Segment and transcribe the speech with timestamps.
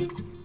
[0.00, 0.39] Thank you.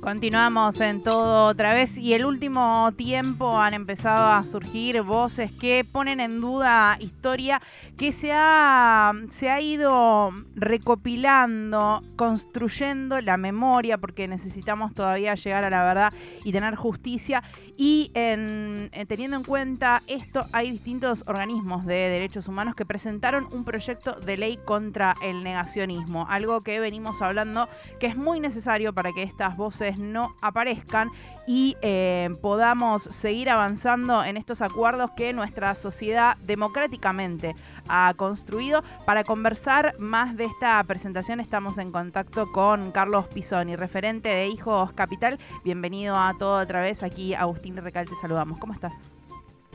[0.00, 5.84] Continuamos en todo otra vez y el último tiempo han empezado a surgir voces que
[5.84, 7.60] ponen en duda historia
[7.98, 15.70] que se ha, se ha ido recopilando, construyendo la memoria porque necesitamos todavía llegar a
[15.70, 16.12] la verdad
[16.44, 17.42] y tener justicia.
[17.76, 23.64] Y en, teniendo en cuenta esto hay distintos organismos de derechos humanos que presentaron un
[23.64, 29.12] proyecto de ley contra el negacionismo, algo que venimos hablando que es muy necesario para
[29.12, 31.08] que estas voces no aparezcan
[31.46, 37.56] y eh, podamos seguir avanzando en estos acuerdos que nuestra sociedad democráticamente
[37.88, 38.82] ha construido.
[39.04, 44.92] Para conversar más de esta presentación estamos en contacto con Carlos Pisoni, referente de Hijos
[44.92, 45.38] Capital.
[45.64, 47.02] Bienvenido a todo otra vez.
[47.02, 48.58] Aquí Agustín Recal te saludamos.
[48.58, 49.10] ¿Cómo estás?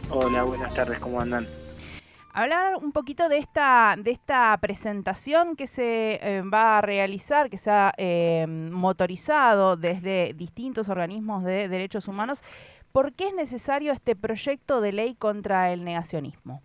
[0.10, 1.00] Hola, buenas tardes.
[1.00, 1.48] ¿Cómo andan?
[2.36, 7.58] Hablar un poquito de esta, de esta presentación que se eh, va a realizar, que
[7.58, 12.44] se ha eh, motorizado desde distintos organismos de derechos humanos.
[12.92, 16.62] ¿Por qué es necesario este proyecto de ley contra el negacionismo?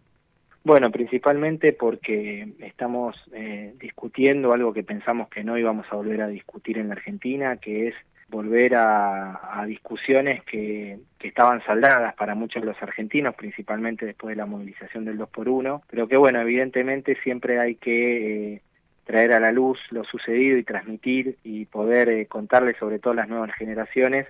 [0.65, 6.29] Bueno, principalmente porque estamos eh, discutiendo algo que pensamos que no íbamos a volver a
[6.29, 7.95] discutir en la Argentina, que es
[8.31, 14.47] volver a, discusiones que, estaban saldadas para muchos de los argentinos, principalmente después de la
[14.47, 18.63] movilización del 2 por 1 pero que bueno, evidentemente siempre hay que eh,
[19.05, 23.17] traer a la luz lo sucedido y transmitir y poder eh, contarles sobre todo a
[23.17, 24.27] las nuevas generaciones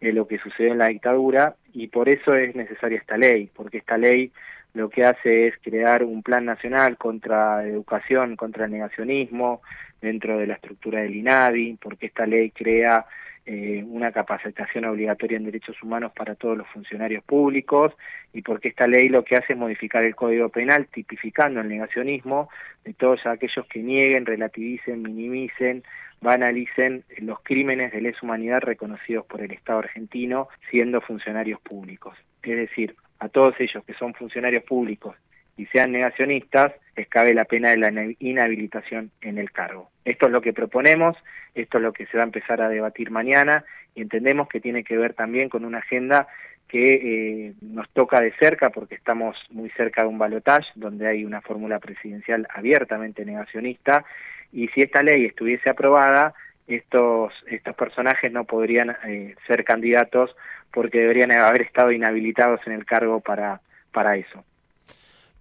[0.00, 1.56] eh, lo que sucedió en la dictadura.
[1.74, 4.32] Y por eso es necesaria esta ley, porque esta ley
[4.72, 9.60] lo que hace es crear un plan nacional contra educación, contra el negacionismo
[10.00, 13.04] dentro de la estructura del INADI, porque esta ley crea
[13.46, 17.92] eh, una capacitación obligatoria en derechos humanos para todos los funcionarios públicos
[18.32, 22.48] y porque esta ley lo que hace es modificar el Código Penal tipificando el negacionismo
[22.84, 25.82] de todos aquellos que nieguen, relativicen, minimicen,
[26.20, 32.16] banalicen los crímenes de lesa humanidad reconocidos por el Estado argentino siendo funcionarios públicos.
[32.42, 35.16] Es decir, a todos ellos que son funcionarios públicos
[35.60, 39.90] y sean negacionistas, les cabe la pena de la inhabilitación en el cargo.
[40.06, 41.18] Esto es lo que proponemos,
[41.54, 43.62] esto es lo que se va a empezar a debatir mañana
[43.94, 46.28] y entendemos que tiene que ver también con una agenda
[46.66, 51.26] que eh, nos toca de cerca porque estamos muy cerca de un balotaje donde hay
[51.26, 54.06] una fórmula presidencial abiertamente negacionista
[54.52, 56.32] y si esta ley estuviese aprobada,
[56.68, 60.34] estos, estos personajes no podrían eh, ser candidatos
[60.72, 63.60] porque deberían haber estado inhabilitados en el cargo para,
[63.92, 64.42] para eso.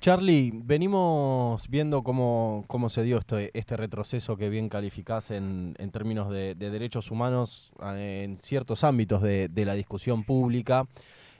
[0.01, 5.91] Charlie, venimos viendo cómo, cómo se dio este, este retroceso que bien calificás en, en
[5.91, 10.87] términos de, derechos humanos eh, en ciertos ámbitos de, la discusión pública.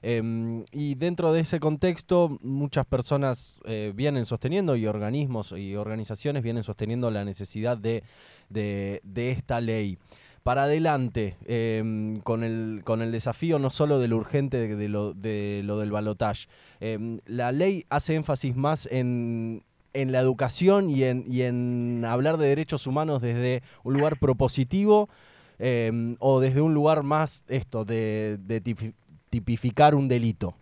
[0.01, 6.43] Em, y dentro de ese contexto, muchas personas eh, vienen sosteniendo y organismos y organizaciones
[6.43, 8.03] vienen sosteniendo la necesidad de,
[8.49, 9.97] de, de esta ley
[10.43, 15.13] para adelante em, con, el, con el desafío no solo de lo urgente de, lo,
[15.13, 16.47] de lo del balotaje.
[16.79, 19.63] Em, la ley hace énfasis más en,
[19.93, 25.09] en la educación y en, y en hablar de derechos humanos desde un lugar propositivo
[25.57, 28.37] em, o desde un lugar más esto de,
[29.29, 30.55] tipificar un delito.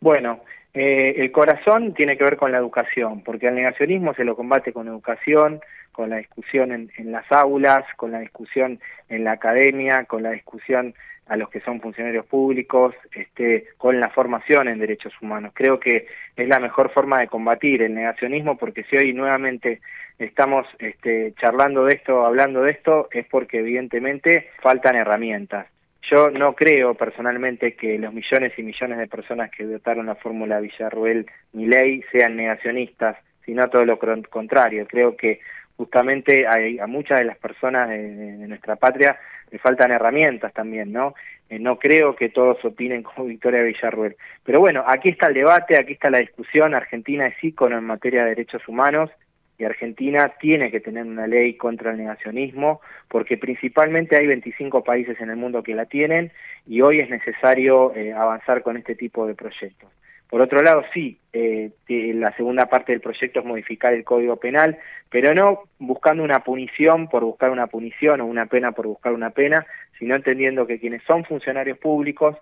[0.00, 0.40] Bueno,
[0.72, 4.72] eh, el corazón tiene que ver con la educación, porque el negacionismo se lo combate
[4.72, 5.60] con educación,
[5.94, 10.94] con la discusión en, las aulas, con la discusión en la academia, con la discusión
[11.26, 15.52] a los que son funcionarios públicos, este, con la formación en derechos humanos.
[15.54, 16.06] Creo que
[16.36, 19.80] es la mejor forma de combatir el negacionismo, porque si hoy nuevamente
[20.18, 25.66] estamos este, charlando de esto, hablando de esto, es porque evidentemente faltan herramientas.
[26.10, 30.60] Yo no creo personalmente que los millones y millones de personas que votaron la fórmula
[30.60, 34.86] villarruel ley sean negacionistas, sino todo lo contrario.
[34.86, 35.40] Creo que
[35.76, 39.18] justamente a, muchas de las personas de, nuestra patria
[39.50, 41.14] le faltan herramientas también, ¿no?
[41.48, 44.16] Eh, no creo que todos opinen como Victoria Villarruel.
[44.44, 46.74] Pero bueno, aquí está el debate, aquí está la discusión.
[46.74, 49.10] Argentina es ícono en materia de derechos humanos
[49.58, 55.20] y Argentina tiene que tener una ley contra el negacionismo porque principalmente hay 25 países
[55.20, 56.32] en el mundo que la tienen
[56.66, 59.90] y hoy es necesario eh, avanzar con este tipo de proyectos.
[60.34, 64.76] Por otro lado, sí, eh, la segunda parte del proyecto es modificar el Código Penal,
[65.08, 69.30] pero no buscando una punición por buscar una punición o una pena por buscar una
[69.30, 69.64] pena,
[69.96, 72.36] sino entendiendo que quienes son funcionarios públicos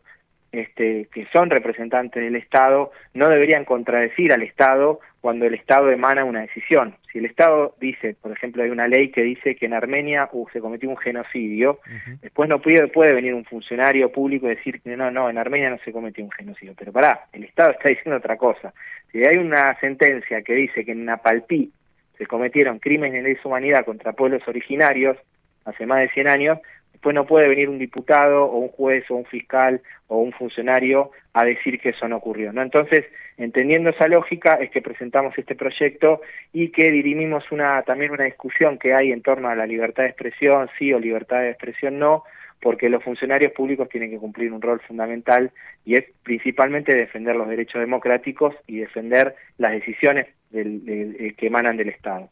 [0.53, 6.25] este, que son representantes del Estado no deberían contradecir al Estado cuando el Estado emana
[6.25, 6.97] una decisión.
[7.11, 10.47] Si el Estado dice, por ejemplo, hay una ley que dice que en Armenia uh,
[10.53, 11.79] se cometió un genocidio,
[12.21, 15.71] después no puede, puede venir un funcionario público y decir que no, no, en Armenia
[15.71, 16.75] no se cometió un genocidio.
[16.77, 18.75] Pero pará, el Estado está diciendo otra cosa.
[19.11, 21.73] Si hay una sentencia que dice que en Napalpí
[22.19, 25.17] se cometieron crímenes de lesa humanidad contra pueblos originarios
[25.65, 26.59] hace más de 100 años,
[27.03, 31.11] después no puede venir un diputado o un juez o un fiscal o un funcionario
[31.33, 32.53] a decir que eso no ocurrió.
[32.53, 32.63] ¿no?
[32.63, 33.07] Entonces,
[33.37, 36.21] entendiendo esa lógica, es que presentamos este proyecto
[36.53, 40.11] y que dirimimos una, también una discusión que hay en torno a la libertad de
[40.11, 42.23] expresión, sí o libertad de expresión no,
[42.61, 45.51] porque los funcionarios públicos tienen que cumplir un rol fundamental
[45.85, 52.31] y es principalmente defender los derechos democráticos y defender las decisiones que emanan del Estado.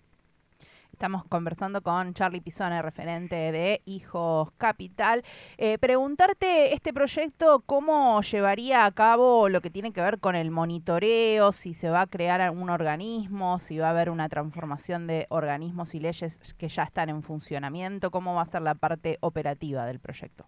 [1.01, 5.23] Estamos conversando con Charlie Pisone, referente de Hijos Capital.
[5.57, 10.51] Eh, preguntarte este proyecto, ¿cómo llevaría a cabo lo que tiene que ver con el
[10.51, 11.53] monitoreo?
[11.53, 15.95] Si se va a crear algún organismo, si va a haber una transformación de organismos
[15.95, 20.01] y leyes que ya están en funcionamiento, ¿cómo va a ser la parte operativa del
[20.01, 20.45] proyecto?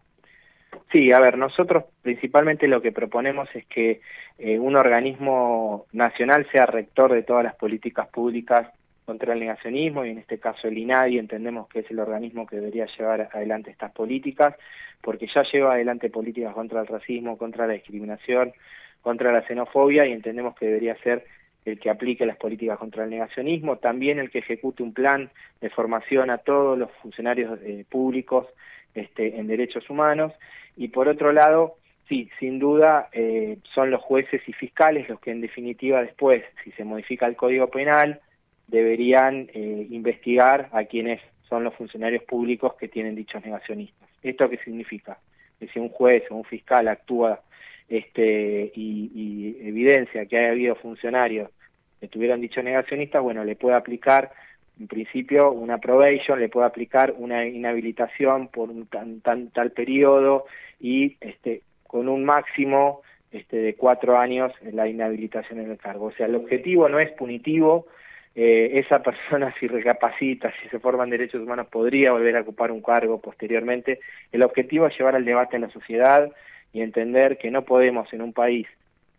[0.91, 4.03] Sí, a ver, nosotros principalmente lo que proponemos es que
[4.37, 8.69] eh, un organismo nacional sea rector de todas las políticas públicas
[9.05, 12.57] contra el negacionismo y en este caso el INADI entendemos que es el organismo que
[12.57, 14.55] debería llevar adelante estas políticas
[15.01, 18.53] porque ya lleva adelante políticas contra el racismo, contra la discriminación,
[19.03, 21.25] contra la xenofobia y entendemos que debería ser
[21.65, 25.71] el que aplique las políticas contra el negacionismo, también el que ejecute un plan de
[25.71, 28.47] formación a todos los funcionarios eh, públicos
[28.95, 30.33] este, en derechos humanos.
[30.77, 31.77] Y por otro lado,
[32.09, 36.73] sí, sin duda eh, son los jueces y fiscales los que en definitiva después, si
[36.73, 38.21] se modifica el Código Penal,
[38.73, 44.09] deberían eh, investigar a quienes son los funcionarios públicos que tienen dichos negacionistas.
[44.23, 45.19] ¿Esto qué significa?
[45.61, 47.43] Que si un juez o un fiscal actúa
[47.89, 51.51] este, y, evidencia que ha habido funcionarios
[52.01, 54.33] que tuvieron dichos negacionistas, bueno, le puede aplicar
[54.81, 60.47] en principio una probation, le puede aplicar una inhabilitación por un tan, tal periodo
[60.81, 66.07] y este, con un máximo este, de cuatro años en la inhabilitación en el cargo.
[66.07, 67.87] O sea, el objetivo no es punitivo,
[68.35, 72.81] eh, esa persona si recapacita, si se forman derechos humanos, podría volver a ocupar un
[72.81, 74.01] cargo posteriormente.
[74.33, 76.31] El objetivo es llevar al debate a la sociedad
[76.73, 78.67] y entender que no podemos en un país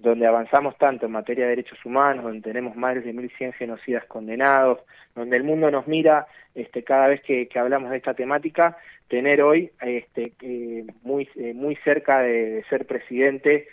[0.03, 4.79] donde avanzamos tanto en materia de derechos humanos, donde tenemos más de 1.100 genocidas condenados,
[5.15, 8.77] donde el mundo nos mira este, cada vez que, hablamos de esta temática,
[9.07, 10.33] tener hoy este,
[11.03, 13.67] muy, eh, muy cerca de, ser presidente,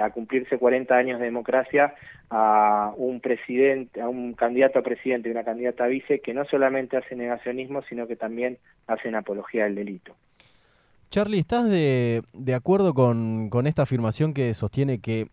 [0.00, 1.94] a cumplirse 40 años de democracia,
[2.30, 6.46] a un presidente, a un candidato a presidente y una candidata a vice que no
[6.46, 8.56] solamente hace negacionismo, sino que también
[8.86, 10.14] hacen apología del delito.
[11.10, 15.26] Charlie, ¿estás de, de acuerdo con esta afirmación que sostiene que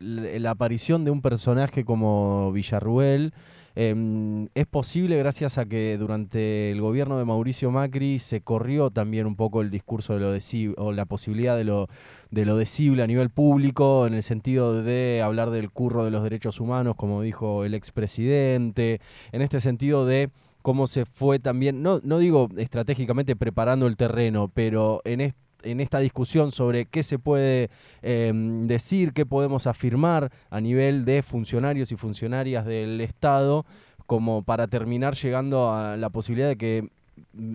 [0.00, 3.34] la aparición de un personaje como Villarruel
[3.76, 9.26] em, es posible gracias a que durante el gobierno de Mauricio Macri se corrió también
[9.26, 11.88] un poco el discurso de lo decible, o la posibilidad de lo,
[12.30, 16.22] de lo decible a nivel público, en el sentido de hablar del curro de los
[16.22, 19.00] derechos humanos, como dijo el expresidente,
[19.32, 20.30] en este sentido de
[20.62, 25.80] cómo se fue también, no, no digo estratégicamente preparando el terreno, pero en este en
[25.80, 27.68] esta discusión sobre qué se puede
[28.02, 33.64] em, decir, qué podemos afirmar a nivel de funcionarios y funcionarias del Estado,
[34.06, 36.88] como para terminar llegando a la posibilidad de que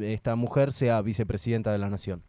[0.01, 2.21] esta mujer sea vicepresidenta de la Nación.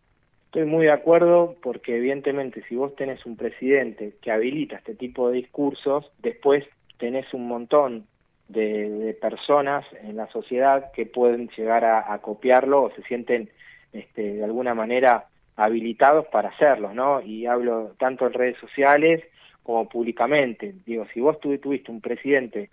[0.46, 5.29] Estoy muy de acuerdo porque evidentemente si vos tenés un presidente que habilita este tipo
[5.29, 6.64] de discursos, después
[6.99, 8.06] tenés un montón
[8.49, 13.51] de, personas en la sociedad que pueden llegar a, copiarlo o se sienten
[13.93, 17.20] este, de alguna manera habilitados para hacerlo, ¿no?
[17.22, 19.25] Y hablo tanto en redes sociales
[19.63, 20.75] como públicamente.
[20.84, 22.70] Digo, si vos tuviste un presidente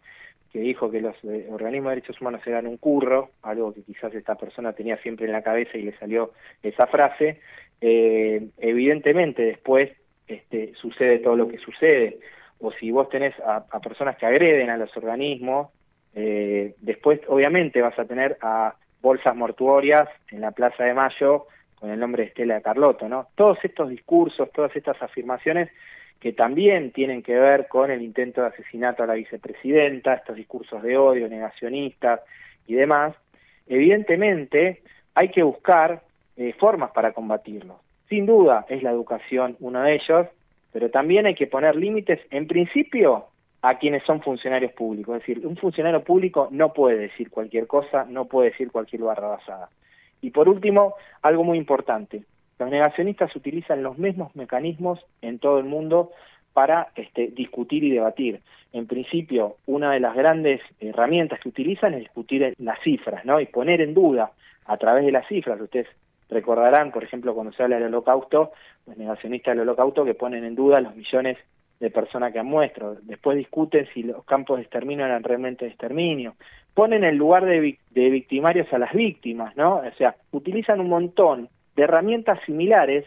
[0.51, 4.13] que dijo que los eh, organismos de derechos humanos eran un curro, algo que quizás
[4.13, 7.39] esta persona tenía siempre en la cabeza y le salió esa frase,
[7.81, 9.91] eh, evidentemente después
[10.27, 12.19] este, sucede todo lo que sucede.
[12.59, 15.69] O si vos tenés a, personas que agreden a los organismos,
[16.13, 21.47] eh, después obviamente vas a tener a bolsas mortuorias en la Plaza de Mayo
[21.83, 23.27] con el nombre de Estela de Carlotto, ¿no?
[23.35, 25.69] Todos estos discursos, todas estas afirmaciones
[26.17, 30.81] que también tienen que ver con el intento de asesinato a la vicepresidenta, estos discursos
[30.81, 32.21] de odio, negacionistas
[32.67, 33.13] y demás,
[33.67, 34.81] evidentemente
[35.13, 36.03] hay que buscar
[36.37, 37.75] eh, formas para combatirlos.
[38.07, 40.27] Sin duda es la educación uno de ellos,
[40.71, 43.25] pero también hay que poner límites, en principio,
[43.61, 45.17] a quienes son funcionarios públicos.
[45.17, 49.67] Es decir, un funcionario público no puede decir cualquier cosa, no puede decir cualquier barrabasada.
[50.23, 52.23] Y por último, algo muy importante,
[52.57, 56.11] los negacionistas utilizan los mismos mecanismos en todo el mundo
[56.53, 58.41] para este, discutir y debatir.
[58.71, 63.41] En principio, una de las grandes herramientas que utilizan es discutir las cifras, ¿no?
[63.41, 64.31] Y poner en duda
[64.65, 65.59] a través de las cifras.
[65.59, 65.87] Ustedes
[66.29, 68.53] recordarán, por ejemplo, cuando se habla del holocausto,
[68.87, 71.37] los negacionistas del holocausto que ponen en duda los millones
[71.83, 72.95] de persona que muestro.
[73.01, 76.35] Después discuten si los campos de exterminio eran realmente de exterminio.
[76.73, 79.75] Ponen en lugar de, de victimarios a las víctimas, ¿no?
[79.85, 83.03] O sea, utilizan un montón de herramientas similares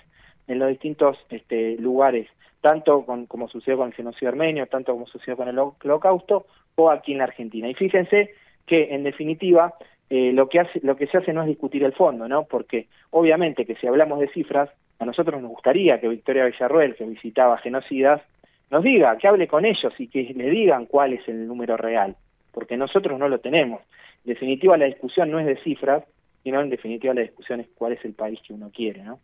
[0.46, 2.28] en los distintos este, lugares,
[2.60, 6.90] tanto con, como sucedió con el genocidio armenio, tanto como sucedió con el holocausto, o
[6.90, 7.70] aquí en la Argentina.
[7.70, 8.34] Y fíjense
[8.66, 9.72] que, en definitiva,
[10.10, 12.44] eh, lo, que hace, lo que se hace no es discutir el fondo, ¿no?
[12.44, 14.68] Porque obviamente que si hablamos de cifras,
[14.98, 18.20] a nosotros nos gustaría que Victoria Villarruel, que visitaba genocidas,
[18.70, 22.16] nos diga, que hable con ellos y que le digan cuál es el número real,
[22.52, 23.80] porque nosotros no lo tenemos.
[24.24, 26.04] En definitiva, la discusión no es de cifras,
[26.42, 29.20] sino en definitiva la discusión es cuál es el país que uno quiere, ¿no?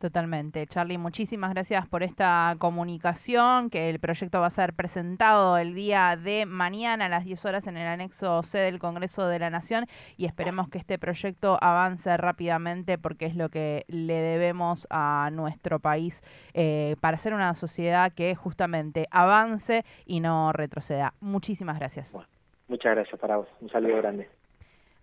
[0.00, 0.66] Totalmente.
[0.66, 6.16] Charlie, muchísimas gracias por esta comunicación, que el proyecto va a ser presentado el día
[6.16, 9.84] de mañana a las 10 horas en el anexo C del Congreso de la Nación
[10.16, 15.80] y esperemos que este proyecto avance rápidamente porque es lo que le debemos a nuestro
[15.80, 16.22] país
[16.54, 21.12] eh, para ser una sociedad que justamente avance y no retroceda.
[21.20, 22.16] Muchísimas gracias.
[22.68, 23.48] muchas gracias para vos.
[23.60, 24.39] Un saludo grande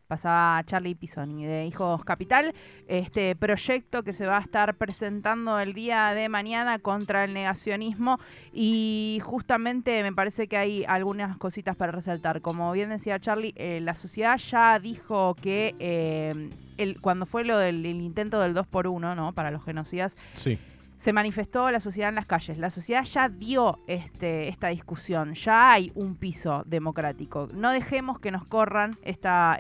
[0.07, 2.53] pasaba Charlie Pisoni de Hijos Capital,
[2.87, 8.19] este proyecto que se va a estar presentando el día de mañana contra el negacionismo
[8.53, 12.41] y justamente me parece que hay algunas cositas para resaltar.
[12.41, 17.57] Como bien decía Charlie, eh, la sociedad ya dijo que eh, el, cuando fue lo
[17.57, 19.33] del intento del 2 por 1 ¿no?
[19.33, 20.57] para los genocidas, sí
[20.97, 22.57] se manifestó la sociedad en las calles.
[22.57, 27.47] La sociedad ya dio este, esta discusión, ya hay un piso democrático.
[27.53, 29.59] No dejemos que nos corran estas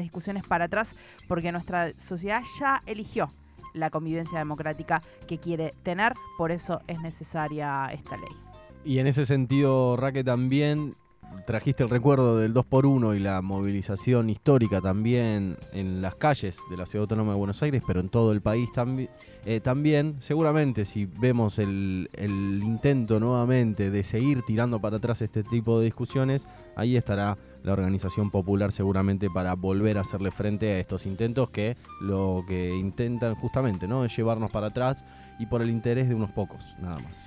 [0.00, 0.96] discusiones para atrás,
[1.28, 3.28] porque nuestra sociedad ya eligió
[3.74, 8.32] la convivencia democrática que quiere tener, por eso es necesaria esta ley.
[8.84, 10.96] Y en ese sentido, Raque, también
[11.46, 16.84] trajiste el recuerdo del 2x1 y la movilización histórica también en las calles de la
[16.84, 19.08] Ciudad Autónoma de Buenos Aires, pero en todo el país también.
[19.46, 25.42] Eh, también, seguramente, si vemos el, el, intento nuevamente de seguir tirando para atrás este
[25.42, 30.78] tipo de discusiones, ahí estará la organización popular seguramente para volver a hacerle frente a
[30.78, 34.04] estos intentos que lo que intentan justamente ¿no?
[34.04, 35.04] es llevarnos para atrás
[35.38, 37.26] y por el interés de unos pocos, nada más.